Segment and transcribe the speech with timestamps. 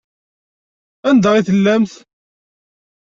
[1.09, 1.93] Anda i tellamt?